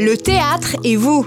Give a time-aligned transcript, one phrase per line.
[0.00, 1.24] Le théâtre et vous.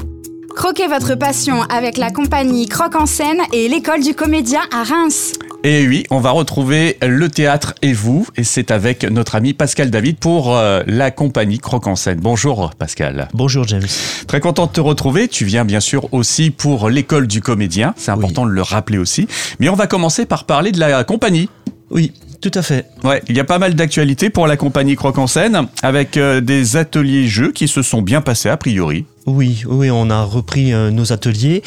[0.54, 5.34] Croquez votre passion avec la compagnie Croque en scène et l'école du comédien à Reims.
[5.64, 9.90] Et oui, on va retrouver le théâtre et vous, et c'est avec notre ami Pascal
[9.90, 12.20] David pour euh, la compagnie Croque en scène.
[12.22, 13.30] Bonjour Pascal.
[13.34, 13.88] Bonjour James.
[14.28, 15.30] Très content de te retrouver.
[15.30, 17.94] Tu viens bien sûr aussi pour l'école du comédien.
[17.96, 19.30] C'est important de le rappeler aussi.
[19.60, 21.50] Mais on va commencer par parler de la compagnie.
[21.90, 22.12] Oui,
[22.42, 22.86] tout à fait.
[23.04, 26.42] Ouais, il y a pas mal d'actualités pour la compagnie Croque en scène avec euh,
[26.42, 29.06] des ateliers jeux qui se sont bien passés a priori.
[29.26, 31.64] Oui, oui, on a repris euh, nos ateliers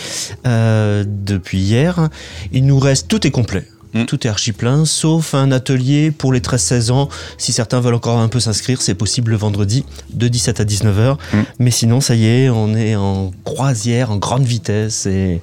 [0.47, 2.09] euh, depuis hier.
[2.53, 3.65] Il nous reste tout est complet.
[3.95, 4.05] Mm.
[4.05, 7.09] Tout est archi plein, sauf un atelier pour les 13-16 ans.
[7.39, 11.17] Si certains veulent encore un peu s'inscrire, c'est possible le vendredi de 17 à 19h.
[11.33, 11.39] Mm.
[11.59, 15.41] Mais sinon, ça y est, on est en croisière, en grande vitesse et,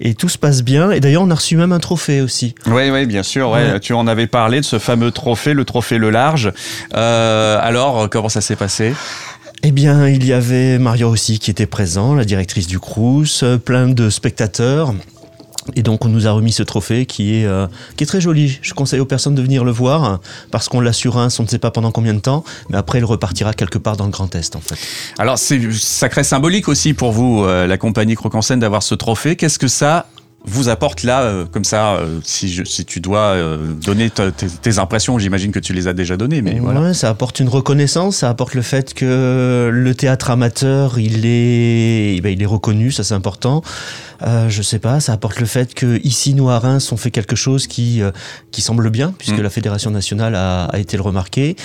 [0.00, 0.90] et tout se passe bien.
[0.90, 2.54] Et d'ailleurs, on a reçu même un trophée aussi.
[2.66, 3.50] Oui, oui, bien sûr.
[3.50, 3.72] Ouais.
[3.72, 3.80] Ouais.
[3.80, 6.52] Tu en avais parlé de ce fameux trophée, le trophée Le Large.
[6.94, 8.94] Euh, alors, comment ça s'est passé?
[9.64, 13.58] Eh bien, il y avait Mario aussi qui était présent, la directrice du Crous, euh,
[13.58, 14.94] plein de spectateurs.
[15.76, 17.66] Et donc, on nous a remis ce trophée qui est, euh,
[17.96, 18.58] qui est très joli.
[18.62, 21.48] Je conseille aux personnes de venir le voir hein, parce qu'on l'a un, on ne
[21.48, 24.34] sait pas pendant combien de temps, mais après, il repartira quelque part dans le Grand
[24.34, 24.76] Est, en fait.
[25.18, 29.36] Alors, c'est sacré symbolique aussi pour vous, euh, la compagnie Croque en d'avoir ce trophée.
[29.36, 30.06] Qu'est-ce que ça
[30.44, 34.30] vous apporte là, euh, comme ça, euh, si, je- si tu dois euh, donner te-
[34.30, 36.94] tes, tes impressions, j'imagine que tu les as déjà données, mais voilà.
[36.94, 42.20] Ça apporte une reconnaissance, ça apporte le fait que le théâtre amateur, il est, eh
[42.22, 43.62] ben, il est reconnu, ça c'est important.
[44.22, 47.10] Euh, je sais pas, ça apporte le fait que ici, nous à Reims, on fait
[47.10, 48.10] quelque chose qui, euh,
[48.50, 49.42] qui semble bien, puisque Mm.
[49.42, 51.56] la fédération nationale a, a été le remarquer.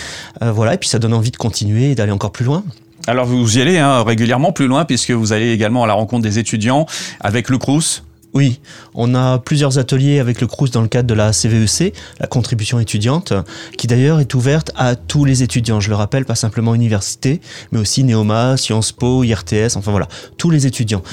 [0.42, 2.64] Euh, voilà, et puis ça donne envie de continuer et d'aller encore plus loin.
[3.08, 6.24] Alors, vous y allez hein, régulièrement plus loin, puisque vous allez également à la rencontre
[6.24, 6.86] des étudiants
[7.22, 8.04] avec le Crous.
[8.34, 8.60] Oui,
[8.96, 12.80] on a plusieurs ateliers avec le Crous dans le cadre de la CVEC, la contribution
[12.80, 13.34] étudiante,
[13.78, 15.80] qui d'ailleurs est ouverte à tous les étudiants.
[15.80, 20.50] Je le rappelle, pas simplement université, mais aussi Neoma, Sciences Po, IRTS, enfin voilà, tous
[20.50, 21.04] les étudiants.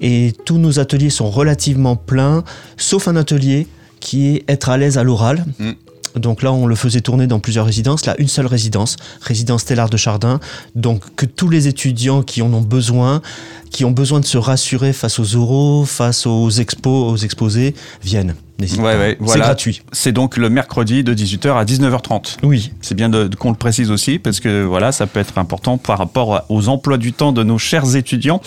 [0.00, 2.42] Et tous nos ateliers sont relativement pleins,
[2.76, 3.68] sauf un atelier
[4.00, 5.44] qui est être à l'aise à l'oral.
[5.58, 5.70] Mm.
[6.14, 8.06] Donc là, on le faisait tourner dans plusieurs résidences.
[8.06, 10.40] Là, une seule résidence, résidence Stellar de Chardin.
[10.74, 13.22] Donc que tous les étudiants qui en ont besoin,
[13.70, 18.34] qui ont besoin de se rassurer face aux oraux, face aux expos, aux exposés, viennent.
[18.60, 18.98] N'hésite Ouais, pas.
[18.98, 19.44] ouais, C'est voilà.
[19.46, 19.82] gratuit.
[19.92, 22.36] C'est donc le mercredi de 18h à 19h30.
[22.44, 22.70] Oui.
[22.80, 25.76] C'est bien de, de- qu'on le précise aussi parce que voilà, ça peut être important
[25.76, 28.40] par rapport aux emplois du temps de nos chers étudiants.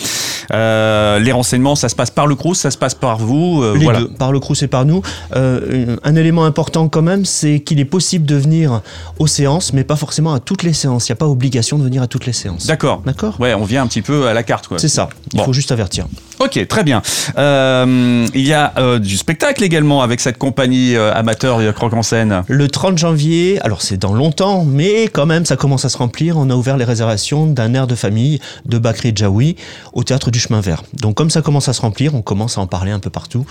[0.52, 3.62] Euh, les renseignements, ça se passe par le Crous, ça se passe par vous.
[3.62, 4.00] euh, Les voilà.
[4.00, 5.02] deux, par le Crous et par nous.
[5.36, 8.80] Euh, un élément important quand même, c'est qu'il est possible de venir
[9.18, 11.08] aux séances, mais pas forcément à toutes les séances.
[11.08, 12.66] Il n'y a pas obligation de venir à toutes les séances.
[12.66, 13.02] D'accord.
[13.04, 13.38] D'accord?
[13.40, 14.68] Ouais, on vient un petit peu à la carte.
[14.78, 15.10] C'est ça.
[15.34, 15.44] Il Bon.
[15.44, 16.06] faut juste avertir.
[16.40, 17.02] Ok, très bien.
[17.36, 22.42] Il y a du spectacle également avec cette compagnie euh, amateur euh, Croque en scène.
[22.48, 26.36] Le 30 janvier, alors c'est dans longtemps, mais quand même ça commence à se remplir.
[26.36, 29.56] On a ouvert les réservations d'un air de famille de Bakri Djaoui
[29.92, 30.82] au théâtre du Chemin Vert.
[30.94, 33.44] Donc comme ça commence à se remplir, on commence à en parler un peu partout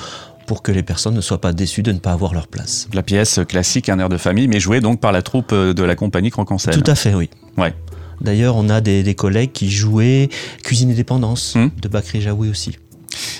[0.46, 2.88] pour que les personnes ne soient pas déçues de ne pas avoir leur place.
[2.94, 5.84] La pièce classique, un air de famille, mais jouée donc par la troupe euh, de
[5.84, 6.74] la compagnie Croque en scène.
[6.74, 7.30] Tout à fait, oui.
[7.58, 7.74] Ouais.
[8.22, 10.30] D'ailleurs, on a des, des collègues qui jouaient
[10.64, 11.68] Cuisine et Dépendance Hmm.
[11.82, 12.78] de Bakri Djaoui aussi.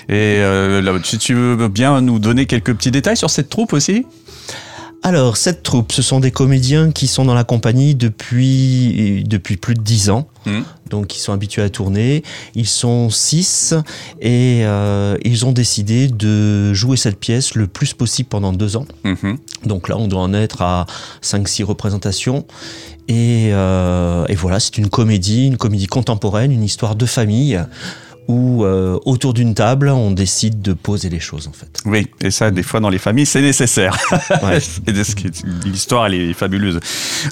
[0.08, 3.74] Et euh, là, si tu veux bien nous donner quelques petits détails sur cette troupe
[3.74, 4.06] aussi
[5.02, 9.74] Alors, cette troupe, ce sont des comédiens qui sont dans la compagnie depuis, depuis plus
[9.74, 10.26] de dix ans.
[10.46, 10.64] Mhm.
[10.88, 12.22] Donc, ils sont habitués à tourner.
[12.54, 13.74] Ils sont six
[14.22, 18.86] et euh, ils ont décidé de jouer cette pièce le plus possible pendant deux ans.
[19.04, 19.36] Mhm.
[19.66, 20.86] Donc là, on doit en être à
[21.22, 22.46] 5-6 représentations.
[23.08, 27.60] Et, euh, et voilà, c'est une comédie, une comédie contemporaine, une histoire de famille
[28.28, 31.80] où euh, autour d'une table, on décide de poser les choses en fait.
[31.86, 33.96] Oui, et ça, des fois, dans les familles, c'est nécessaire.
[34.42, 34.58] Ouais.
[35.64, 36.80] L'histoire, elle est fabuleuse.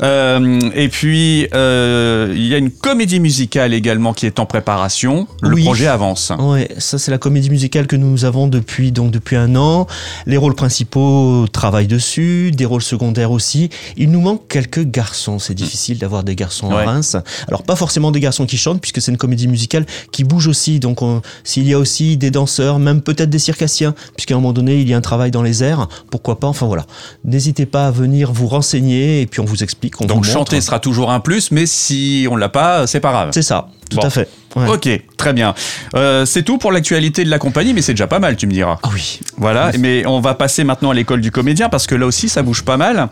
[0.03, 5.27] Euh, et puis, euh, il y a une comédie musicale également qui est en préparation.
[5.43, 5.65] Le Oui.
[5.65, 6.33] projet avance.
[6.39, 9.87] Ouais, ça c'est la comédie musicale que nous avons depuis donc depuis un an.
[10.27, 13.71] Les rôles principaux travaillent dessus, des rôles secondaires aussi.
[13.97, 15.39] Il nous manque quelques garçons.
[15.39, 16.83] C'est difficile d'avoir des garçons Ouais.
[16.83, 17.17] à Reims.
[17.49, 20.81] Alors pas forcément des garçons qui chantent puisque c'est une comédie musicale qui bouge aussi.
[20.87, 24.53] Donc on- s'il y a aussi des danseurs, même peut-être des circassiens, puisqu'à un moment
[24.53, 26.47] donné il y a un travail dans les airs, pourquoi pas.
[26.47, 26.87] Enfin voilà,
[27.25, 30.01] n'hésitez pas à venir vous renseigner et puis on vous explique.
[30.01, 33.11] On Donc, vous chanter sera toujours un plus, mais si on l'a pas, c'est pas
[33.11, 33.31] grave.
[33.33, 34.03] C'est ça, tout Bon.
[34.07, 34.29] à fait.
[34.57, 34.69] Ouais.
[34.69, 34.89] Ok,
[35.19, 35.55] très bien.
[35.95, 38.53] Euh, c'est tout pour l'actualité de la compagnie, mais c'est déjà pas mal, tu me
[38.53, 38.79] diras.
[38.83, 39.21] Ah oui.
[39.37, 42.43] Voilà, mais on va passer maintenant à l'école du comédien parce que là aussi ça
[42.43, 43.09] bouge pas mal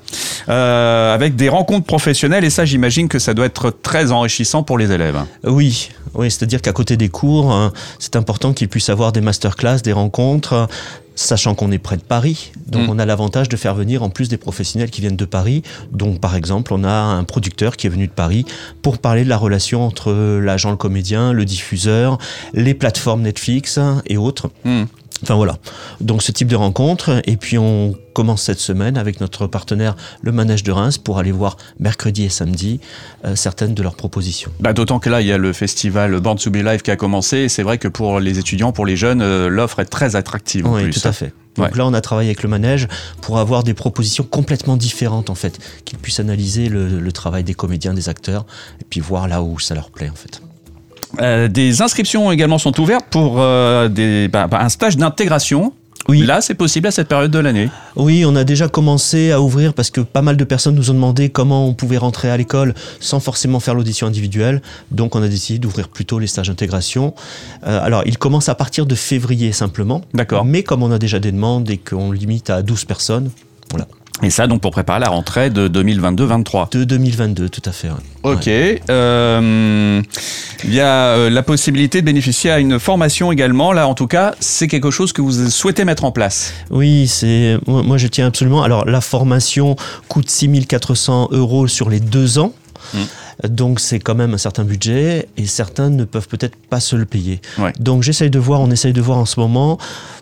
[0.49, 4.79] euh, avec des rencontres professionnelles et ça j'imagine que ça doit être très enrichissant pour
[4.79, 5.19] les élèves.
[5.45, 9.81] Oui, oui c'est-à-dire qu'à côté des cours, hein, c'est important qu'ils puissent avoir des masterclass,
[9.85, 10.67] des rencontres,
[11.15, 12.53] sachant qu'on est près de Paris.
[12.67, 12.91] Donc Mm.
[12.91, 15.63] on a l'avantage de faire venir en plus des professionnels qui viennent de Paris.
[15.93, 18.45] Donc par exemple, on a un producteur qui est venu de Paris
[18.83, 22.19] pour parler de la relation entre l'agent, le comédien, le diffuseur,
[22.53, 24.51] les plateformes Netflix et autres.
[24.65, 24.85] Hmm.
[25.23, 25.57] Enfin voilà.
[26.01, 27.23] Donc ce type de rencontre.
[27.27, 31.33] Et puis on commence cette semaine avec notre partenaire le Manège de Reims pour aller
[31.33, 32.81] voir mercredi et samedi
[33.25, 34.51] euh, certaines de leurs propositions.
[34.61, 36.97] Bah, D'autant que là, il y a le festival Born to Be Live qui a
[36.97, 37.39] commencé.
[37.39, 40.67] Et c'est vrai que pour les étudiants, pour les jeunes, euh, l'offre est très attractive.
[40.67, 41.01] en Oui, plus.
[41.01, 41.33] tout à fait.
[41.57, 41.79] Donc Ouais.
[41.79, 42.89] là, on a travaillé avec le manège
[43.21, 47.55] pour avoir des propositions complètement différentes, en fait, qu'ils puissent analyser le, le travail des
[47.55, 48.45] comédiens, des acteurs,
[48.81, 50.43] et puis voir là où ça leur plaît, en fait.
[51.21, 55.73] Euh, des inscriptions également sont ouvertes pour euh, des, bah, bah, un stage d'intégration.
[56.09, 56.23] Oui.
[56.23, 57.71] Là, c'est possible à cette période de l'année.
[57.97, 60.95] Oui, on a déjà commencé à ouvrir parce que pas mal de personnes nous ont
[60.95, 64.61] demandé comment on pouvait rentrer à l'école sans forcément faire l'audition individuelle.
[64.91, 67.15] Donc, on a décidé d'ouvrir plutôt les stages d'intégration.
[67.67, 70.03] Euh, alors, ils commencent à partir de février simplement.
[70.13, 70.45] D'accord.
[70.45, 73.31] Mais comme on a déjà des demandes et qu'on limite à 12 personnes,
[73.71, 73.87] voilà.
[74.23, 76.71] Et ça, donc, pour préparer la rentrée de 2022-23.
[76.71, 77.89] De 2022, tout à fait.
[77.89, 77.95] ouais.
[78.23, 78.47] Ok.
[78.49, 80.03] Euh,
[80.63, 83.73] Il y a euh, la possibilité de bénéficier à une formation également.
[83.73, 86.55] Là, en tout cas, c'est quelque chose que vous souhaitez mettre en place.
[86.71, 88.63] Oui, c'est moi, je tiens absolument.
[88.63, 89.77] Alors la formation
[90.09, 92.53] coûte 6400 euros sur les deux ans.
[93.43, 97.05] Donc c'est quand même un certain budget et certains ne peuvent peut-être pas se le
[97.05, 97.41] payer.
[97.59, 97.73] Ouais.
[97.81, 99.77] Donc j'essaye de voir, on essaye de voir en ce moment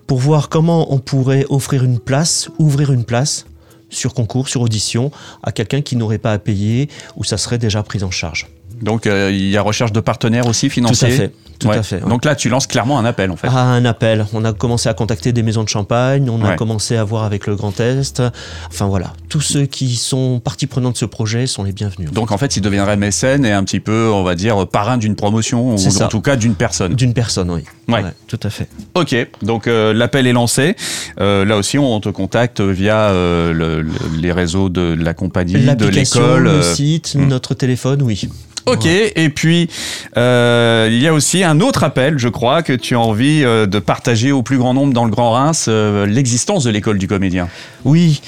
[0.06, 3.45] pour voir comment on pourrait offrir une place, ouvrir une place
[3.93, 5.11] sur concours, sur audition
[5.43, 8.49] à quelqu'un qui n'aurait pas à payer ou ça serait déjà pris en charge.
[8.81, 11.09] Donc, euh, il y a recherche de partenaires aussi financiers.
[11.09, 11.77] Tout à fait, tout Ouais.
[11.79, 12.03] à fait.
[12.03, 12.09] ouais.
[12.09, 13.49] Donc là, tu lances clairement un appel, en fait.
[13.51, 14.27] Ah, un appel.
[14.33, 17.47] On a commencé à contacter des maisons de champagne, on a commencé à voir avec
[17.47, 18.23] le Grand Est.
[18.69, 22.11] Enfin voilà, tous ceux qui sont partie prenante de ce projet sont les bienvenus.
[22.11, 25.15] Donc en fait, il deviendrait mécène et un petit peu, on va dire, parrain d'une
[25.15, 26.07] promotion, ou ça.
[26.07, 26.95] en tout cas d'une personne.
[26.95, 27.63] D'une personne, oui.
[27.89, 28.03] Ouais.
[28.27, 28.69] tout à fait.
[28.95, 30.77] Ok, donc euh, l'appel est lancé.
[31.21, 33.87] Euh, là aussi, on te contacte via le- le-
[34.19, 36.45] les réseaux de la compagnie, de l'école.
[36.45, 37.27] le site, hmm.
[37.27, 38.29] notre téléphone, oui.
[38.67, 39.69] Ok, et puis
[40.17, 43.67] euh, il y a aussi un autre appel, je crois, que tu as envie euh,
[43.67, 47.09] de partager au plus grand nombre dans le Grand Reims, euh, l'existence de l'école du
[47.09, 47.49] comédien.
[47.85, 48.20] Oui.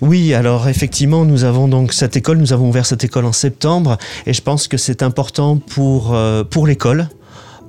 [0.00, 3.98] Oui, alors effectivement, nous avons donc cette école, nous avons ouvert cette école en septembre
[4.26, 6.16] et je pense que c'est important pour,
[6.50, 7.08] pour l'école,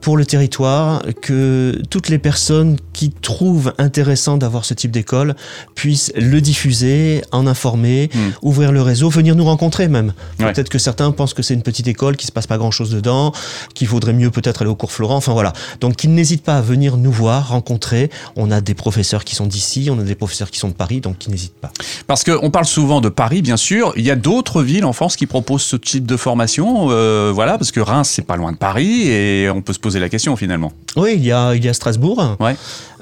[0.01, 5.35] pour le territoire, que toutes les personnes qui trouvent intéressant d'avoir ce type d'école
[5.75, 8.17] puissent le diffuser, en informer, Mm.
[8.41, 10.13] ouvrir le réseau, venir nous rencontrer même.
[10.39, 10.51] Ouais.
[10.51, 13.31] Peut-être que certains pensent que c'est une petite école, qu'il se passe pas grand-chose dedans,
[13.73, 15.53] qu'il vaudrait mieux peut-être aller au cours Florent, enfin voilà.
[15.81, 18.09] Donc qu'ils n'hésitent pas à venir nous voir, rencontrer.
[18.35, 21.01] On a des professeurs qui sont d'ici, on a des professeurs qui sont de Paris,
[21.01, 21.71] donc qu'ils n'hésitent pas.
[22.07, 23.93] Parce qu'on parle souvent de Paris, bien sûr.
[23.97, 26.87] Il y a d'autres villes en France qui proposent ce type de formation.
[26.91, 29.88] euh, voilà, parce que Reims, c'est pas loin de Paris et on peut se poser
[29.97, 30.71] la question finalement.
[30.95, 32.55] Oui, il y a, il y a Strasbourg, Ouais.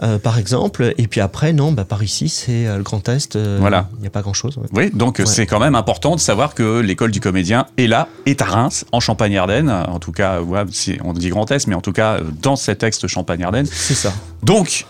[0.03, 3.35] Euh, par exemple, et puis après, non, bah, par ici, c'est euh, le Grand Est,
[3.35, 3.89] euh, Voilà.
[3.97, 4.57] il n'y a pas grand-chose.
[4.73, 5.25] Oui, donc Ouais.
[5.25, 8.85] c'est quand même important de savoir que l'école du comédien est là, est à Reims,
[8.91, 9.69] en Champagne-Ardenne.
[9.69, 10.61] En tout cas, ouais,
[11.03, 13.65] on dit Grand Est, mais en tout cas dans cet ex Champagne-Ardenne.
[13.71, 14.13] C'est ça.
[14.43, 14.85] Donc,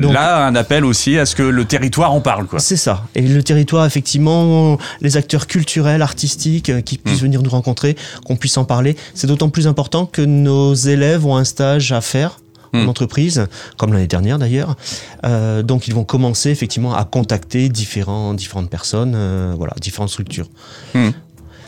[0.00, 2.46] Donc- là, un appel aussi à ce que le territoire en parle.
[2.58, 3.04] C'est ça.
[3.14, 7.24] Et le territoire, effectivement, les acteurs culturels, artistiques qui puissent Mm.
[7.24, 11.36] venir nous rencontrer, qu'on puisse en parler, c'est d'autant plus important que nos élèves ont
[11.36, 12.39] un stage à faire
[12.72, 12.88] en Mm.
[12.88, 13.46] entreprise,
[13.76, 14.76] comme l'année dernière d'ailleurs.
[15.24, 20.48] Euh, donc ils vont commencer effectivement à contacter différents, différentes personnes, euh, voilà, différentes structures.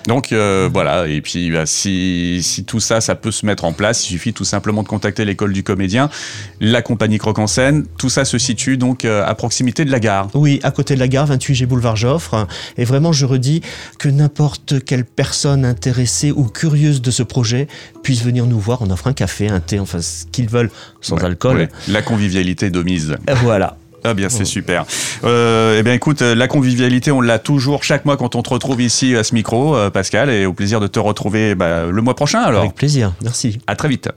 [0.07, 3.73] Donc euh, voilà, et puis bah, si, si tout ça, ça peut se mettre en
[3.73, 6.11] place, il suffit tout simplement de contacter l'école du comédien,
[6.61, 7.87] la compagnie Croque en scène.
[7.99, 10.29] Tout ça se situe donc euh, à proximité de la gare.
[10.35, 12.47] Oui, à côté de la gare, 28 G boulevard Joffre.
[12.77, 13.63] Et vraiment, je redis
[13.99, 17.69] que n'importe quelle personne intéressée ou curieuse de ce projet
[18.03, 18.83] puisse venir nous voir.
[18.83, 21.57] On offre un café, un thé, enfin ce qu'ils veulent, sans Ouais, alcool.
[21.57, 21.69] ouais.
[21.89, 23.17] La convivialité de mise.
[23.29, 23.77] Et Voilà.
[24.05, 24.85] Ah bien, c'est super.
[25.25, 28.51] Euh, eh bien, écoute, euh, la convivialité, on l'a toujours chaque mois quand on te
[28.51, 32.03] retrouve ici à ce micro, euh, Pascal, et au plaisir de te retrouver bah, le
[32.03, 32.41] mois prochain.
[32.41, 33.13] Alors, Avec plaisir.
[33.23, 33.59] Merci.
[33.67, 34.09] à très vite.